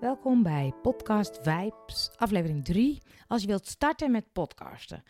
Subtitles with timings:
[0.00, 3.02] Welkom bij Podcast Vibes, aflevering 3.
[3.26, 5.02] Als je wilt starten met podcasten.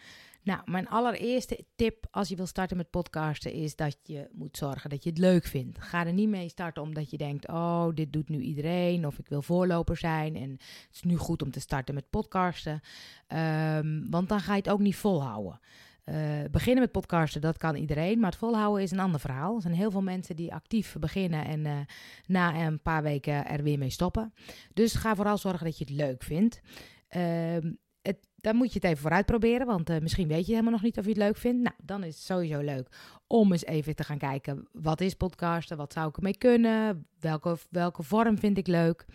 [0.43, 4.91] Nou, mijn allereerste tip als je wilt starten met podcasten is dat je moet zorgen
[4.91, 5.81] dat je het leuk vindt.
[5.81, 9.29] Ga er niet mee starten omdat je denkt: oh, dit doet nu iedereen of ik
[9.29, 12.81] wil voorloper zijn en het is nu goed om te starten met podcasten.
[13.27, 15.61] Ehm, want dan ga je het ook niet volhouden.
[16.05, 16.17] Uh,
[16.51, 19.55] beginnen met podcasten, dat kan iedereen, maar het volhouden is een ander verhaal.
[19.55, 21.79] Er zijn heel veel mensen die actief beginnen en uh,
[22.27, 24.35] na een paar weken er weer mee stoppen.
[24.75, 26.61] Dus ga vooral zorgen dat je het leuk vindt.
[27.17, 30.73] Uh, het, dan moet je het even vooruit proberen, want uh, misschien weet je helemaal
[30.73, 31.63] nog niet of je het leuk vindt.
[31.63, 32.89] Nou, dan is het sowieso leuk
[33.27, 37.57] om eens even te gaan kijken, wat is podcasten, wat zou ik ermee kunnen, welke,
[37.71, 39.07] welke vorm vind ik leuk.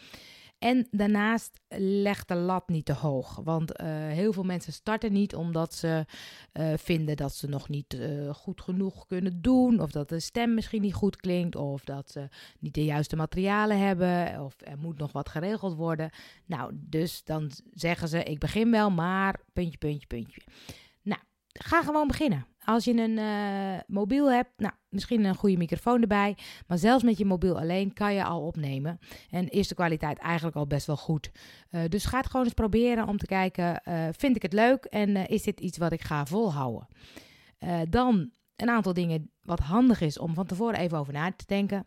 [0.66, 3.36] En daarnaast leg de lat niet te hoog.
[3.44, 6.06] Want uh, heel veel mensen starten niet omdat ze
[6.54, 9.80] uh, vinden dat ze nog niet uh, goed genoeg kunnen doen.
[9.80, 11.56] Of dat de stem misschien niet goed klinkt.
[11.56, 14.42] Of dat ze niet de juiste materialen hebben.
[14.42, 16.10] Of er moet nog wat geregeld worden.
[16.46, 20.42] Nou, dus dan zeggen ze: Ik begin wel, maar puntje, puntje, puntje.
[21.02, 22.46] Nou, ga gewoon beginnen.
[22.66, 26.38] Als je een uh, mobiel hebt, nou, misschien een goede microfoon erbij.
[26.68, 29.00] Maar zelfs met je mobiel alleen kan je al opnemen.
[29.30, 31.32] En is de kwaliteit eigenlijk al best wel goed.
[31.72, 34.86] Uh, dus ga het gewoon eens proberen om te kijken, uh, vind ik het leuk
[34.86, 36.88] en is dit iets wat ik ga volhouden?
[37.90, 41.86] dan een aantal dingen wat handig is om van tevoren even over na te denken,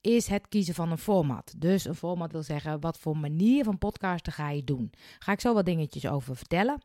[0.00, 1.54] is het kiezen van een format.
[1.56, 4.92] Dus een format wil zeggen, wat voor manier van podcasten ga je doen?
[5.18, 6.82] Ga ik zo wat dingetjes over vertellen.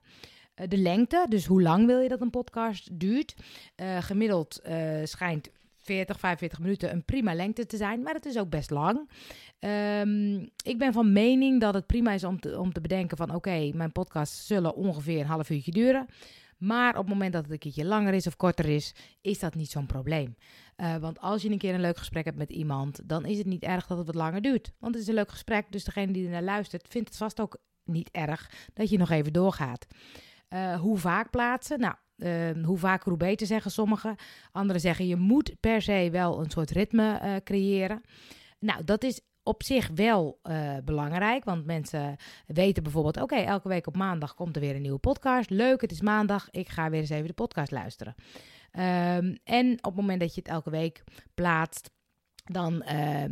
[0.56, 3.36] Uh, de lengte, dus hoe lang wil je dat een podcast duurt.
[3.76, 8.38] Uh, gemiddeld uh, schijnt 40, 45 minuten een prima lengte te zijn, maar het is
[8.38, 9.10] ook best lang.
[9.60, 13.36] Um, ik ben van mening dat het prima is om te, om te bedenken van
[13.36, 16.06] oké, mijn podcasts zullen ongeveer een half uurtje duren.
[16.58, 19.56] Maar op het moment dat het een keertje langer is of korter is, is dat
[19.56, 20.36] niet zo'n probleem.
[20.76, 23.64] Want als je een keer een leuk gesprek hebt met iemand, dan is het niet
[23.64, 24.72] erg dat het wat langer duurt.
[24.80, 27.42] Want het is een leuk gesprek, dus degene die er naar luistert vindt het vast
[27.42, 29.88] ook niet erg dat je nog even doorgaat.
[30.54, 31.80] Uh, hoe vaak plaatsen?
[31.80, 34.16] Nou, uh, hoe vaker hoe beter zeggen sommigen.
[34.52, 38.02] Anderen zeggen je moet per se wel een soort ritme uh, creëren.
[38.60, 42.16] Nou, dat is op zich wel uh, belangrijk, want mensen
[42.48, 45.50] weten bijvoorbeeld: oké, elke week op maandag komt er weer een nieuwe podcast.
[45.50, 48.16] Leuk, het is maandag, ik ga weer eens even de podcast luisteren.
[48.72, 51.92] Um, en op het moment dat je het elke week plaatst,
[52.43, 53.23] dan uh,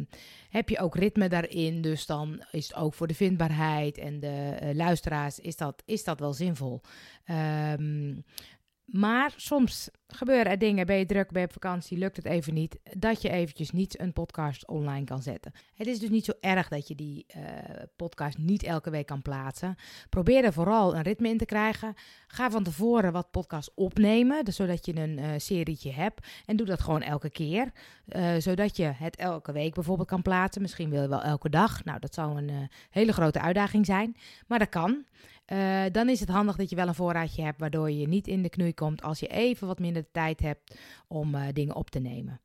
[0.50, 1.82] heb je ook ritme daarin.
[1.82, 6.04] Dus dan is het ook voor de vindbaarheid en de uh, luisteraars is dat, is
[6.04, 6.82] dat wel zinvol.
[7.30, 8.24] Um,
[8.92, 12.54] maar soms gebeuren er dingen, ben je druk, ben je op vakantie, lukt het even
[12.54, 15.52] niet, dat je eventjes niet een podcast online kan zetten.
[15.74, 17.44] Het is dus niet zo erg dat je die uh,
[17.96, 19.76] podcast niet elke week kan plaatsen.
[20.10, 21.94] Probeer er vooral een ritme in te krijgen.
[22.28, 26.28] Ga van tevoren wat podcasts opnemen, dus zodat je een uh, serietje hebt.
[26.46, 27.72] En doe dat gewoon elke keer,
[28.08, 30.62] uh, zodat je het elke week bijvoorbeeld kan plaatsen.
[30.62, 31.84] Misschien wil je wel elke dag.
[31.84, 34.16] Nou, dat zou een hele grote uitdaging zijn,
[34.48, 35.06] maar dat kan.
[35.52, 38.42] Uh, dan is het handig dat je wel een voorraadje hebt, waardoor je niet in
[38.42, 42.00] de knoei komt als je even wat minder tijd hebt om uh, dingen op te
[42.00, 42.42] nemen.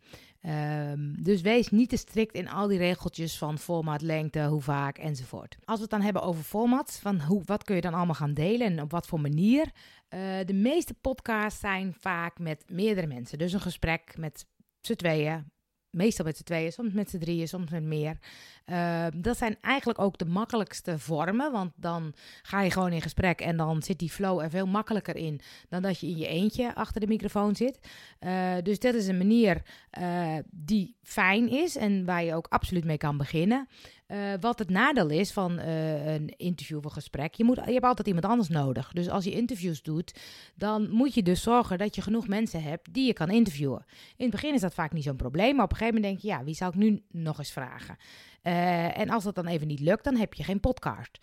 [0.90, 4.98] Um, dus wees niet te strikt in al die regeltjes van format, lengte, hoe vaak
[4.98, 5.56] enzovoort.
[5.64, 8.34] Als we het dan hebben over formats, van hoe, wat kun je dan allemaal gaan
[8.34, 9.64] delen en op wat voor manier.
[9.64, 13.38] Uh, de meeste podcasts zijn vaak met meerdere mensen.
[13.38, 14.46] Dus een gesprek met
[14.80, 15.50] z'n tweeën,
[15.96, 18.18] meestal met z'n tweeën, soms met z'n drieën, soms met meer.
[18.66, 23.40] Uh, dat zijn eigenlijk ook de makkelijkste vormen, want dan ga je gewoon in gesprek
[23.40, 26.74] en dan zit die flow er veel makkelijker in dan dat je in je eentje
[26.74, 27.78] achter de microfoon zit.
[28.20, 29.62] Uh, dus dat is een manier
[29.98, 33.68] uh, die fijn is en waar je ook absoluut mee kan beginnen.
[34.06, 37.72] Uh, wat het nadeel is van uh, een interview of een gesprek, je, moet, je
[37.72, 38.92] hebt altijd iemand anders nodig.
[38.92, 40.20] Dus als je interviews doet,
[40.54, 43.84] dan moet je dus zorgen dat je genoeg mensen hebt die je kan interviewen.
[44.16, 46.32] In het begin is dat vaak niet zo'n probleem, maar op een gegeven moment denk
[46.32, 47.96] je, ja, wie zou ik nu nog eens vragen?
[48.42, 51.18] Uh, en als dat dan even niet lukt, dan heb je geen podcast.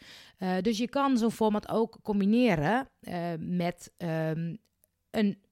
[0.61, 2.87] dus je kan zo'n format ook combineren
[3.39, 4.57] met um,
[5.09, 5.42] een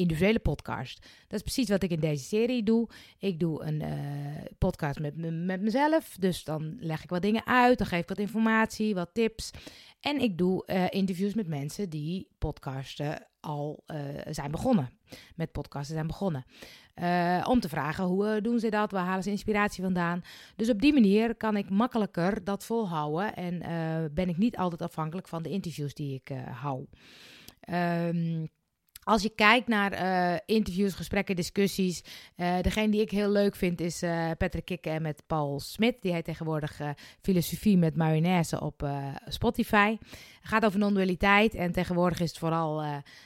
[0.00, 1.00] individuele podcast.
[1.00, 2.88] Dat is precies wat ik in deze serie doe.
[3.18, 6.16] Ik doe een uh, podcast met, met mezelf.
[6.18, 7.78] Dus dan leg ik wat dingen uit.
[7.78, 9.50] Dan geef ik wat informatie, wat tips.
[10.00, 13.96] En ik doe uh, interviews met mensen die podcasten al uh,
[14.30, 14.90] zijn begonnen.
[15.34, 16.44] Met podcasten zijn begonnen.
[17.46, 18.90] om te vragen hoe doen ze dat?
[18.90, 20.22] Waar halen ze inspiratie vandaan?
[20.56, 23.34] Dus op die manier kan ik makkelijker dat volhouden.
[23.36, 23.58] En
[24.14, 26.86] ben ik niet altijd afhankelijk van de interviews die ik hou.
[27.70, 28.48] Um,
[29.02, 32.04] als je kijkt naar uh, interviews, gesprekken, discussies.
[32.36, 36.02] Uh, degene die ik heel leuk vind is uh, Patrick Kikken met Paul Smit.
[36.02, 36.80] Die heet tegenwoordig
[37.20, 38.88] Filosofie met Mayonaise op
[39.26, 39.96] Spotify.
[40.40, 41.54] Het gaat over non-dualiteit.
[41.54, 42.84] En tegenwoordig is het vooral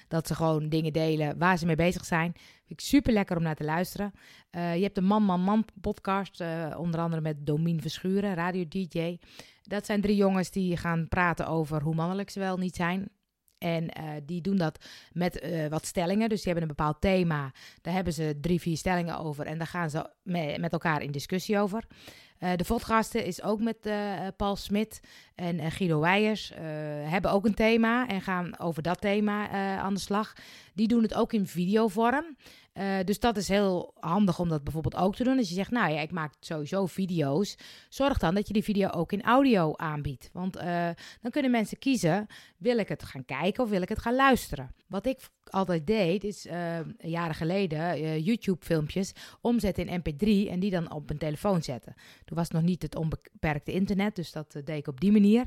[0.09, 2.33] dat ze gewoon dingen delen waar ze mee bezig zijn.
[2.33, 4.13] Vind ik super lekker om naar te luisteren.
[4.51, 6.43] je hebt de Man Man Man podcast.
[6.77, 9.19] onder andere met Domien Verschuren, radio-dj.
[9.63, 13.09] Dat zijn drie jongens die gaan praten over hoe mannelijk ze wel niet zijn.
[13.65, 16.29] En uh, die doen dat met uh, wat stellingen.
[16.29, 17.53] Dus die hebben een bepaald thema.
[17.81, 19.47] Daar hebben ze drie, vier stellingen over.
[19.47, 20.11] En daar gaan ze
[20.59, 21.85] met elkaar in discussie over.
[22.45, 23.77] Uh, de vodgasten is ook met
[24.37, 25.01] Paul Smit
[25.35, 26.53] en Guido Weijers.
[27.05, 29.49] hebben ook een thema en gaan over dat thema
[29.79, 30.33] aan de slag.
[30.75, 32.37] Die doen het ook in videovorm.
[32.75, 35.39] Uh, dus dat is heel handig om dat bijvoorbeeld ook te doen.
[35.39, 37.57] Als je zegt, nou ja, ik maak sowieso video's.
[37.89, 40.31] Zorg dan dat je die video ook in audio aanbiedt.
[40.33, 40.53] Want
[41.21, 42.27] dan kunnen mensen kiezen,
[42.57, 44.75] wil ik het gaan kijken of wil ik het gaan luisteren?
[44.87, 45.19] Wat ik
[45.55, 51.19] altijd deed, is uh, jaren geleden YouTube-filmpjes omzetten in MP3 en die dan op een
[51.19, 51.95] telefoon zetten.
[52.25, 55.47] Toen was nog niet het onbeperkte internet, dus dat deed ik op die manier.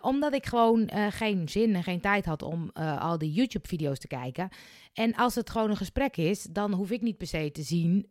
[0.00, 4.48] omdat ik gewoon geen zin en geen tijd had om al die YouTube-video's te kijken.
[4.92, 8.06] En als het gewoon een gesprek is, dan hoef ik niet per se te zien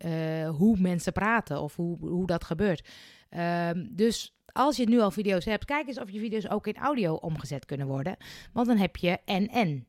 [0.57, 2.87] hoe mensen praten of hoe, hoe dat gebeurt.
[3.29, 6.75] Um, dus als je nu al video's hebt, kijk eens of je video's ook in
[6.75, 8.17] audio omgezet kunnen worden.
[8.53, 9.87] Want dan heb je en-en.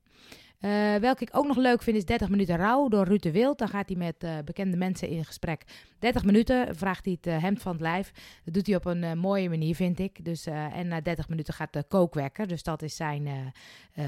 [0.60, 3.58] Uh, welke ik ook nog leuk vind is 30 minuten rouw door Ruud de Wild.
[3.58, 5.64] Dan gaat hij met uh, bekende mensen in gesprek.
[5.98, 8.12] 30 minuten vraagt hij het uh, hemd van het lijf.
[8.44, 10.24] Dat doet hij op een mooie manier, vind ik.
[10.24, 12.46] Dus, en na 30 minuten gaat de kookwekker.
[12.46, 13.52] Dus dat is zijn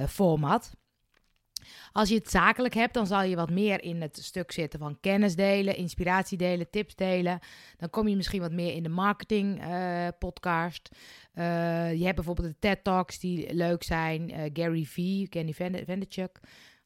[0.08, 0.76] format.
[1.92, 5.00] Als je het zakelijk hebt, dan zal je wat meer in het stuk zitten van
[5.00, 7.38] kennis delen, inspiratie delen, tips delen.
[7.76, 10.88] Dan kom je misschien wat meer in de marketing uh, podcast.
[11.34, 11.44] Uh,
[11.94, 14.30] je hebt bijvoorbeeld de TED Talks die leuk zijn.
[14.30, 16.40] Uh, Gary Vee, Kenny Vaynerchuk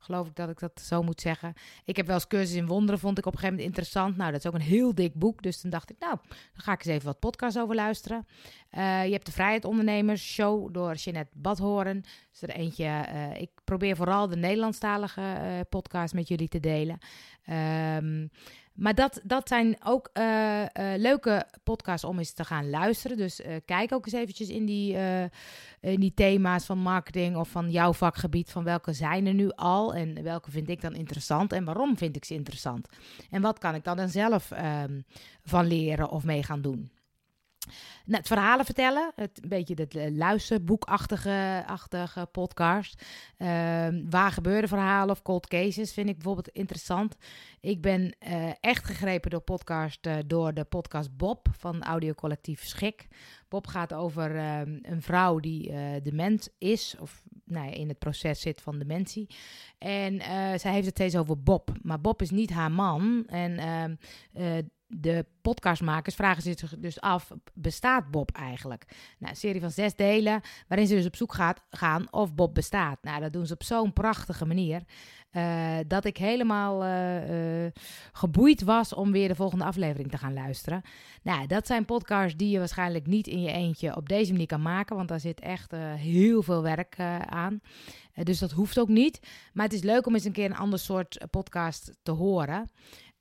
[0.04, 1.54] geloof ik dat ik dat zo moet zeggen.
[1.84, 4.16] Ik heb wel eens cursus in wonderen, vond ik op een gegeven moment interessant.
[4.16, 6.72] Nou, dat is ook een heel dik boek, dus toen dacht ik, nou, dan ga
[6.72, 8.26] ik eens even wat podcasts over luisteren.
[8.72, 12.02] Uh, je hebt de Vrijheid Ondernemers Show door Jeanette Badhoren.
[12.32, 16.98] is er eentje, uh, ik probeer vooral de Nederlandstalige uh, podcast met jullie te delen.
[17.96, 18.30] Um,
[18.74, 20.66] maar dat, dat zijn ook uh, uh,
[20.96, 23.16] leuke podcasts om eens te gaan luisteren.
[23.16, 24.96] Dus uh, kijk ook eens eventjes in die,
[25.80, 28.50] in die thema's van marketing of van jouw vakgebied.
[28.50, 32.16] Van welke zijn er nu al en welke vind ik dan interessant en waarom vind
[32.16, 32.88] ik ze interessant?
[33.30, 35.00] En wat kan ik dan, dan zelf ehm,
[35.44, 36.90] van leren of mee gaan doen?
[38.06, 43.05] Het verhalen vertellen, het, een beetje het luisterboekachtige achtige podcast.
[43.38, 43.49] Uh,
[44.11, 47.16] waar gebeurde verhalen of cold cases vind ik bijvoorbeeld interessant.
[47.61, 53.08] Ik ben uh, echt gegrepen door podcast, uh, door de podcast Bob van audiocollectief Schik.
[53.49, 55.72] Bob gaat over ehm, een vrouw die
[56.02, 59.26] dement is, of nou in het proces zit van dementie.
[59.78, 60.20] En
[60.60, 61.70] zij heeft het steeds over Bob.
[61.82, 63.25] Maar Bob is niet haar man.
[63.26, 64.62] En ehm,
[65.00, 68.85] de podcastmakers vragen zich dus af: bestaat Bob eigenlijk?
[69.19, 72.55] Nou, een serie van zes delen, waarin ze dus op zoek gaat, gaan of Bob
[72.55, 73.02] bestaat.
[73.02, 74.82] Nou, dat doen ze op zo'n prachtige manier.
[75.32, 77.70] Uh, dat ik helemaal uh,
[78.12, 80.82] geboeid was om weer de volgende aflevering te gaan luisteren.
[81.23, 84.62] Nou, dat zijn podcasts die je waarschijnlijk niet in je eentje op deze manier kan
[84.62, 86.96] maken, want daar zit echt heel veel werk
[87.26, 87.61] aan.
[88.23, 89.20] dus dat hoeft ook niet.
[89.52, 92.70] Maar het is leuk om eens een keer een ander soort podcast te horen.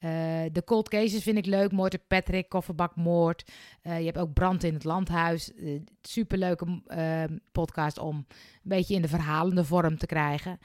[0.04, 0.10] Uh,
[0.52, 1.72] de cold cases vind ik leuk.
[1.72, 3.52] Moord Patrick, Kofferbakmoord.
[3.84, 5.52] Uh, je hebt ook Brand in het Landhuis.
[5.56, 6.82] Uh, superleuke
[7.52, 8.26] podcast om een
[8.64, 10.60] beetje in de verhalende vorm te krijgen,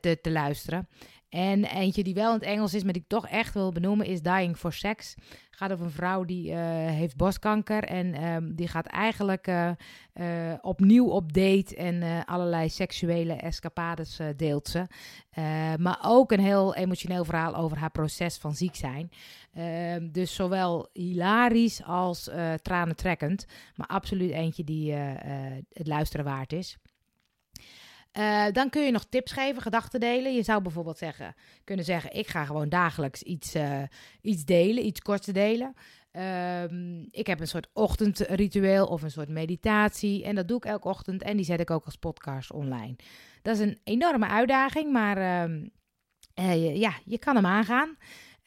[0.00, 0.88] te, te luisteren.
[1.28, 4.06] En eentje die wel in het Engels is, maar die ik toch echt wil benoemen,
[4.06, 5.14] is Dying for Sex.
[5.50, 6.56] Gaat over een vrouw die uh,
[6.86, 9.72] heeft borstkanker en um, die gaat eigenlijk uh,
[10.60, 14.86] opnieuw op date en allerlei seksuele escapades deelt ze.
[15.78, 19.10] maar ook een heel emotioneel verhaal over haar proces van ziek zijn.
[19.54, 22.30] Ehm, dus zowel hilarisch als
[22.62, 26.78] tranentrekkend, maar absoluut eentje die het luisteren waard is.
[28.18, 30.34] Uh, dan kun je nog tips geven, gedachten delen.
[30.34, 33.82] Je zou bijvoorbeeld zeggen, kunnen zeggen: Ik ga gewoon dagelijks iets, uh,
[34.20, 35.74] iets delen, iets korts delen.
[36.12, 36.62] Uh,
[37.10, 40.24] ik heb een soort ochtendritueel of een soort meditatie.
[40.24, 42.96] En dat doe ik elke ochtend en die zet ik ook als podcast online.
[43.42, 45.48] Dat is een enorme uitdaging, maar
[46.38, 47.96] uh, ja, je kan hem aangaan.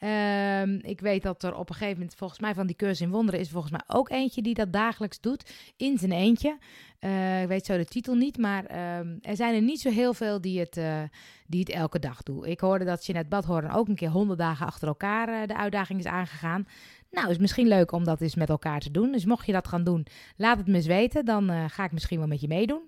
[0.04, 3.10] Um, ik weet dat er op een gegeven moment, volgens mij van die cursus in
[3.10, 6.58] wonderen, is volgens mij ook eentje die dat dagelijks doet, in zijn eentje.
[7.00, 8.64] Uh, ik weet zo de titel niet, maar
[8.98, 11.02] um, er zijn er niet zo heel veel die het, uh,
[11.46, 12.44] die het elke dag doen.
[12.44, 15.98] Ik hoorde dat Jeanette Badhoorn ook een keer honderd dagen achter elkaar uh, de uitdaging
[15.98, 16.66] is aangegaan.
[17.10, 19.12] Nou, is misschien leuk om dat eens met elkaar te doen.
[19.12, 21.24] Dus mocht je dat gaan doen, laat het me eens weten.
[21.24, 22.82] Dan ga ik misschien wel met je meedoen.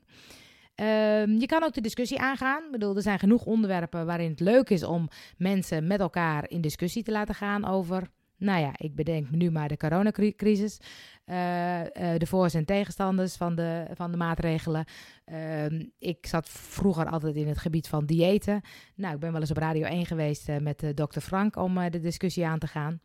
[0.75, 2.65] Um, je kan ook de discussie aangaan.
[2.65, 6.61] Ik bedoel, er zijn genoeg onderwerpen waarin het leuk is om mensen met elkaar in
[6.61, 8.11] discussie te laten gaan over.
[8.37, 10.79] Nou ja, ik bedenk nu maar de coronacrisis.
[11.27, 11.87] Uh, uh,
[12.19, 14.85] de voor's en tegenstanders van de, van de maatregelen.
[15.33, 15.65] Uh,
[15.99, 18.61] ik zat vroeger altijd in het gebied van diëten.
[18.95, 22.01] Nou, ik ben wel eens op Radio 1 geweest uh, met dokter Frank om de
[22.01, 23.01] discussie aan te gaan.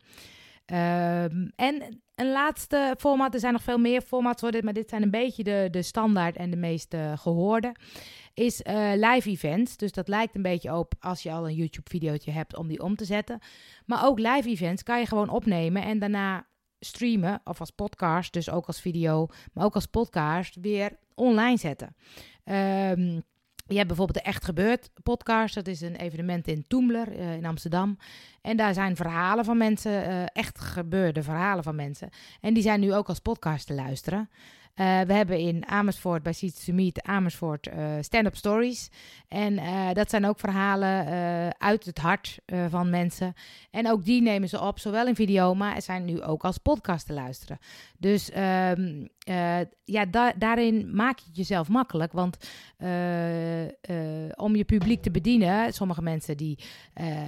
[0.68, 3.34] Ehm, en een laatste format.
[3.34, 6.36] Er zijn nog veel meer formats dit, maar dit zijn een beetje de, de standaard
[6.36, 7.74] en de meest gehoorde.
[8.34, 8.60] Is
[8.94, 9.76] live events.
[9.76, 12.96] Dus dat lijkt een beetje op als je al een YouTube-videootje hebt om die om
[12.96, 13.38] te zetten.
[13.86, 16.46] Maar ook live events kan je gewoon opnemen en daarna
[16.80, 21.96] streamen, of als podcast, dus ook als video, maar ook als podcast, weer online zetten.
[22.44, 23.22] Um,
[23.68, 25.54] je hebt bijvoorbeeld de Echt Gebeurd podcast.
[25.54, 27.98] Dat is een evenement in Toemler uh, in Amsterdam.
[28.42, 32.08] En daar zijn verhalen van mensen, uh, echt gebeurde verhalen van mensen.
[32.40, 34.30] En die zijn nu ook als podcast te luisteren.
[34.76, 37.68] Uh, we hebben in Amersfoort bij Seeds to Meet Amersfoort
[38.00, 38.90] stand-up stories.
[39.28, 39.60] En
[39.94, 41.06] dat zijn ook verhalen
[41.58, 43.34] uit het hart van mensen.
[43.70, 47.06] En ook die nemen ze op, zowel in video, maar zijn nu ook als podcast
[47.06, 47.58] te luisteren.
[47.96, 49.08] Dus um,
[49.84, 52.12] ja, da daarin maak je het jezelf makkelijk.
[52.12, 52.36] Want
[54.34, 56.58] om je publiek te bedienen, sommige mensen die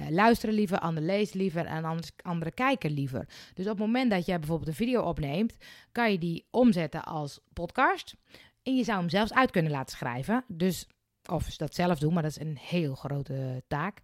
[0.09, 3.27] luisteren liever, anderen lezen liever en anders, anderen kijken liever.
[3.53, 5.57] Dus op het moment dat jij bijvoorbeeld een video opneemt,
[5.91, 8.15] kan je die omzetten als podcast.
[8.63, 10.43] En je zou hem zelfs uit kunnen laten schrijven.
[10.47, 10.87] Dus,
[11.29, 14.01] of dat zelf doen, maar dat is een heel grote taak.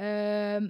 [0.00, 0.06] Uh,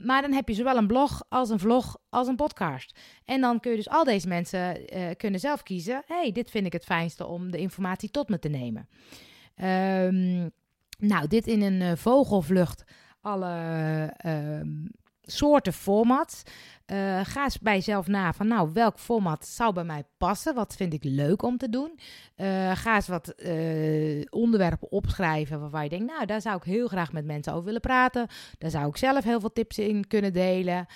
[0.04, 2.99] maar dan heb je zowel een blog als een vlog als een podcast.
[3.25, 6.02] En dan kun je dus al deze mensen uh, kunnen zelf kiezen.
[6.06, 8.88] hey, dit vind ik het fijnste om de informatie tot me te nemen.
[9.62, 10.50] Um,
[10.99, 12.84] nou, dit in een uh, vogelvlucht
[13.20, 13.54] alle
[14.16, 14.87] ehm,
[15.30, 16.42] soorten formats.
[16.87, 20.54] Uh, ga eens bij jezelf na van, nou, welk format zou bij mij passen?
[20.54, 21.99] Wat vind ik leuk om te doen?
[22.37, 26.88] Uh, ga eens wat uh, onderwerpen opschrijven waarvan je denkt, nou, daar zou ik heel
[26.88, 28.26] graag met mensen over willen praten.
[28.58, 30.87] Daar zou ik zelf heel veel tips in kunnen delen.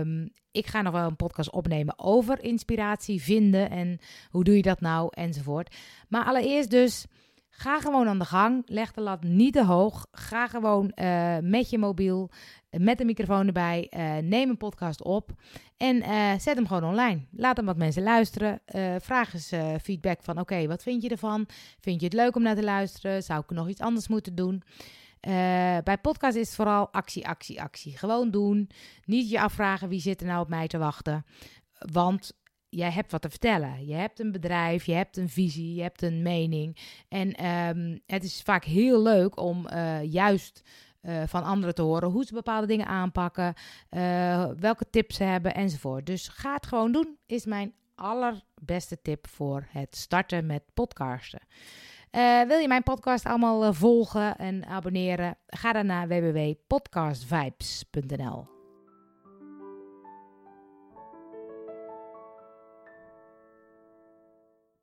[0.00, 3.98] Um, ik ga nog wel een podcast opnemen over inspiratie vinden en
[4.30, 5.76] hoe doe je dat nou enzovoort.
[6.08, 7.06] Maar allereerst dus
[7.56, 8.62] Ga gewoon aan de gang.
[8.66, 10.06] Leg de lat niet te hoog.
[10.12, 12.30] Ga gewoon uh, met je mobiel,
[12.70, 13.92] met een microfoon erbij.
[13.96, 15.30] Uh, neem een podcast op
[15.76, 16.02] en
[16.40, 17.26] zet hem gewoon online.
[17.30, 18.60] Laat hem wat mensen luisteren.
[19.00, 21.46] vraag eens feedback van: oké, wat vind je ervan?
[21.80, 23.22] Vind je het leuk om naar te luisteren?
[23.22, 24.62] Zou ik nog iets anders moeten doen?
[25.84, 27.98] bij podcast is het vooral actie, actie, actie.
[27.98, 28.70] Gewoon doen.
[29.04, 31.24] Niet je afvragen wie zit er nou op mij te wachten.
[31.78, 32.32] Want
[32.74, 33.86] jij hebt wat te vertellen.
[33.86, 36.76] Je hebt een bedrijf, je hebt een visie, je hebt een mening.
[37.08, 40.62] En um, het is vaak heel leuk om uh, juist
[41.02, 43.54] uh, van anderen te horen hoe ze bepaalde dingen aanpakken,
[43.90, 46.06] uh, welke tips ze hebben enzovoort.
[46.06, 51.40] Dus ga het gewoon doen, is mijn allerbeste tip voor het starten met podcasten.
[52.46, 55.36] Wil je mijn podcast allemaal volgen en abonneren?
[55.46, 58.53] Ga dan naar www.podcastvibes.nl.